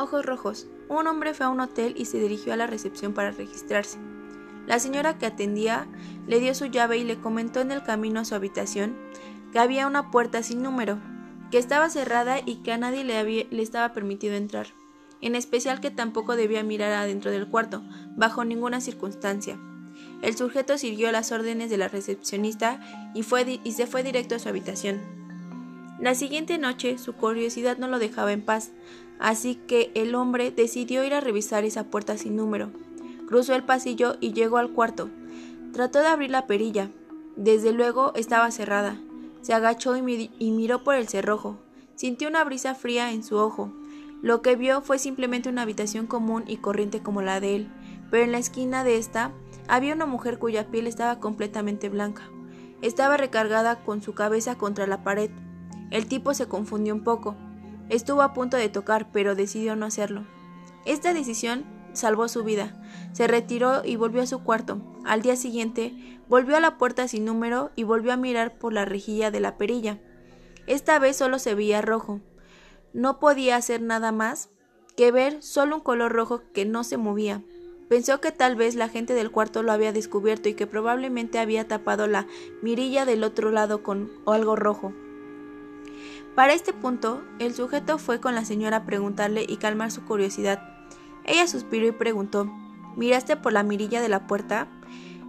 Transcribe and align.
Ojos 0.00 0.24
rojos. 0.24 0.66
Un 0.88 1.06
hombre 1.08 1.34
fue 1.34 1.44
a 1.44 1.50
un 1.50 1.60
hotel 1.60 1.92
y 1.94 2.06
se 2.06 2.18
dirigió 2.18 2.54
a 2.54 2.56
la 2.56 2.66
recepción 2.66 3.12
para 3.12 3.32
registrarse. 3.32 3.98
La 4.66 4.78
señora 4.78 5.18
que 5.18 5.26
atendía 5.26 5.88
le 6.26 6.40
dio 6.40 6.54
su 6.54 6.64
llave 6.64 6.96
y 6.96 7.04
le 7.04 7.20
comentó 7.20 7.60
en 7.60 7.70
el 7.70 7.82
camino 7.82 8.20
a 8.20 8.24
su 8.24 8.34
habitación 8.34 8.96
que 9.52 9.58
había 9.58 9.86
una 9.86 10.10
puerta 10.10 10.42
sin 10.42 10.62
número, 10.62 10.98
que 11.50 11.58
estaba 11.58 11.90
cerrada 11.90 12.38
y 12.38 12.62
que 12.62 12.72
a 12.72 12.78
nadie 12.78 13.04
le, 13.04 13.46
le 13.50 13.62
estaba 13.62 13.92
permitido 13.92 14.36
entrar, 14.36 14.68
en 15.20 15.34
especial 15.34 15.82
que 15.82 15.90
tampoco 15.90 16.34
debía 16.34 16.62
mirar 16.62 16.92
adentro 16.92 17.30
del 17.30 17.46
cuarto, 17.46 17.82
bajo 18.16 18.42
ninguna 18.42 18.80
circunstancia. 18.80 19.60
El 20.22 20.34
sujeto 20.34 20.78
siguió 20.78 21.12
las 21.12 21.30
órdenes 21.30 21.68
de 21.68 21.76
la 21.76 21.88
recepcionista 21.88 22.80
y, 23.14 23.22
fue 23.22 23.60
y 23.62 23.72
se 23.72 23.86
fue 23.86 24.02
directo 24.02 24.34
a 24.34 24.38
su 24.38 24.48
habitación. 24.48 25.19
La 26.00 26.14
siguiente 26.14 26.56
noche 26.56 26.96
su 26.96 27.12
curiosidad 27.12 27.76
no 27.76 27.86
lo 27.86 27.98
dejaba 27.98 28.32
en 28.32 28.40
paz, 28.40 28.72
así 29.18 29.56
que 29.56 29.90
el 29.94 30.14
hombre 30.14 30.50
decidió 30.50 31.04
ir 31.04 31.12
a 31.12 31.20
revisar 31.20 31.64
esa 31.64 31.84
puerta 31.84 32.16
sin 32.16 32.36
número. 32.36 32.70
Cruzó 33.26 33.54
el 33.54 33.64
pasillo 33.64 34.16
y 34.18 34.32
llegó 34.32 34.56
al 34.56 34.72
cuarto. 34.72 35.10
Trató 35.72 36.00
de 36.00 36.06
abrir 36.06 36.30
la 36.30 36.46
perilla. 36.46 36.90
Desde 37.36 37.72
luego 37.72 38.12
estaba 38.16 38.50
cerrada. 38.50 38.98
Se 39.42 39.52
agachó 39.52 39.94
y, 39.94 40.02
miró 40.50 40.82
por 40.84 40.94
el 40.94 41.06
cerrojo. 41.06 41.58
Sintió 41.96 42.28
una 42.28 42.44
brisa 42.44 42.74
fría 42.74 43.12
en 43.12 43.22
su 43.22 43.36
ojo. 43.36 43.70
Lo 44.22 44.40
que 44.40 44.56
vio 44.56 44.80
fue 44.80 44.98
simplemente 44.98 45.50
una 45.50 45.62
habitación 45.62 46.06
común 46.06 46.44
y 46.46 46.56
corriente 46.56 47.02
como 47.02 47.20
la 47.20 47.40
de 47.40 47.56
él, 47.56 47.68
pero 48.10 48.24
en 48.24 48.32
la 48.32 48.38
esquina 48.38 48.84
de 48.84 48.96
esta 48.96 49.32
había 49.68 49.94
una 49.94 50.06
mujer 50.06 50.38
cuya 50.38 50.66
piel 50.70 50.86
estaba 50.86 51.20
completamente 51.20 51.90
blanca. 51.90 52.22
Estaba 52.82 53.18
recargada 53.18 53.84
con 53.84 54.02
su 54.02 54.14
cabeza 54.14 54.56
contra 54.56 54.86
la 54.86 55.04
pared. 55.04 55.30
El 55.90 56.06
tipo 56.06 56.34
se 56.34 56.46
confundió 56.46 56.94
un 56.94 57.04
poco. 57.04 57.36
Estuvo 57.88 58.22
a 58.22 58.32
punto 58.32 58.56
de 58.56 58.68
tocar, 58.68 59.10
pero 59.12 59.34
decidió 59.34 59.76
no 59.76 59.86
hacerlo. 59.86 60.24
Esta 60.84 61.12
decisión 61.12 61.64
salvó 61.92 62.28
su 62.28 62.44
vida. 62.44 62.80
Se 63.12 63.26
retiró 63.26 63.84
y 63.84 63.96
volvió 63.96 64.22
a 64.22 64.26
su 64.26 64.42
cuarto. 64.42 64.80
Al 65.04 65.22
día 65.22 65.36
siguiente, 65.36 66.20
volvió 66.28 66.56
a 66.56 66.60
la 66.60 66.78
puerta 66.78 67.08
sin 67.08 67.24
número 67.24 67.70
y 67.74 67.82
volvió 67.82 68.12
a 68.12 68.16
mirar 68.16 68.58
por 68.58 68.72
la 68.72 68.84
rejilla 68.84 69.30
de 69.30 69.40
la 69.40 69.56
perilla. 69.56 69.98
Esta 70.66 70.98
vez 70.98 71.16
solo 71.16 71.38
se 71.38 71.54
veía 71.54 71.82
rojo. 71.82 72.20
No 72.92 73.18
podía 73.18 73.56
hacer 73.56 73.82
nada 73.82 74.12
más 74.12 74.50
que 74.96 75.10
ver 75.10 75.42
solo 75.42 75.76
un 75.76 75.82
color 75.82 76.12
rojo 76.12 76.42
que 76.52 76.64
no 76.64 76.84
se 76.84 76.96
movía. 76.96 77.42
Pensó 77.88 78.20
que 78.20 78.30
tal 78.30 78.54
vez 78.54 78.76
la 78.76 78.88
gente 78.88 79.14
del 79.14 79.32
cuarto 79.32 79.64
lo 79.64 79.72
había 79.72 79.92
descubierto 79.92 80.48
y 80.48 80.54
que 80.54 80.68
probablemente 80.68 81.40
había 81.40 81.66
tapado 81.66 82.06
la 82.06 82.26
mirilla 82.62 83.04
del 83.04 83.24
otro 83.24 83.50
lado 83.50 83.82
con 83.82 84.12
algo 84.26 84.54
rojo. 84.54 84.92
Para 86.40 86.54
este 86.54 86.72
punto, 86.72 87.22
el 87.38 87.52
sujeto 87.52 87.98
fue 87.98 88.18
con 88.18 88.34
la 88.34 88.46
señora 88.46 88.78
a 88.78 88.86
preguntarle 88.86 89.44
y 89.46 89.58
calmar 89.58 89.90
su 89.90 90.06
curiosidad. 90.06 90.62
Ella 91.26 91.46
suspiró 91.46 91.86
y 91.86 91.92
preguntó 91.92 92.50
¿Miraste 92.96 93.36
por 93.36 93.52
la 93.52 93.62
mirilla 93.62 94.00
de 94.00 94.08
la 94.08 94.26
puerta? 94.26 94.66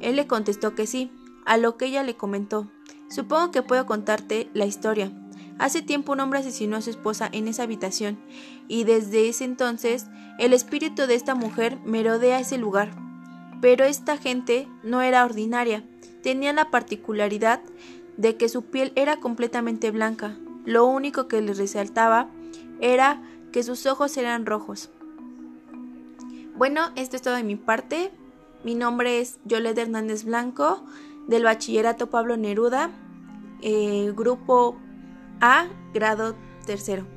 Él 0.00 0.16
le 0.16 0.26
contestó 0.26 0.74
que 0.74 0.88
sí, 0.88 1.12
a 1.44 1.58
lo 1.58 1.76
que 1.76 1.84
ella 1.84 2.02
le 2.02 2.16
comentó 2.16 2.68
Supongo 3.08 3.52
que 3.52 3.62
puedo 3.62 3.86
contarte 3.86 4.50
la 4.52 4.66
historia. 4.66 5.12
Hace 5.60 5.80
tiempo 5.80 6.10
un 6.10 6.18
hombre 6.18 6.40
asesinó 6.40 6.74
a 6.76 6.82
su 6.82 6.90
esposa 6.90 7.28
en 7.30 7.46
esa 7.46 7.62
habitación 7.62 8.18
y 8.66 8.82
desde 8.82 9.28
ese 9.28 9.44
entonces 9.44 10.06
el 10.40 10.52
espíritu 10.52 11.06
de 11.06 11.14
esta 11.14 11.36
mujer 11.36 11.78
merodea 11.84 12.40
ese 12.40 12.58
lugar. 12.58 12.90
Pero 13.60 13.84
esta 13.84 14.16
gente 14.16 14.66
no 14.82 15.02
era 15.02 15.24
ordinaria, 15.24 15.84
tenía 16.24 16.52
la 16.52 16.72
particularidad 16.72 17.60
de 18.16 18.36
que 18.36 18.48
su 18.48 18.64
piel 18.64 18.90
era 18.96 19.20
completamente 19.20 19.92
blanca. 19.92 20.36
Lo 20.66 20.84
único 20.84 21.28
que 21.28 21.40
les 21.40 21.56
resaltaba 21.56 22.28
era 22.80 23.22
que 23.52 23.62
sus 23.62 23.86
ojos 23.86 24.16
eran 24.18 24.44
rojos. 24.44 24.90
Bueno, 26.56 26.90
esto 26.96 27.16
es 27.16 27.22
todo 27.22 27.34
de 27.34 27.44
mi 27.44 27.56
parte. 27.56 28.10
Mi 28.64 28.74
nombre 28.74 29.20
es 29.20 29.38
Yolette 29.44 29.78
Hernández 29.78 30.24
Blanco, 30.24 30.84
del 31.28 31.44
Bachillerato 31.44 32.10
Pablo 32.10 32.36
Neruda, 32.36 32.90
eh, 33.62 34.12
grupo 34.14 34.76
a 35.40 35.66
grado 35.94 36.34
tercero. 36.66 37.15